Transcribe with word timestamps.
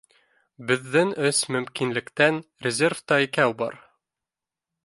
Беҙҙең 0.71 1.11
өс 1.29 1.41
мөмкинлектән 1.57 2.41
резервта 2.67 3.23
икәү 3.29 3.57
бар 3.63 3.81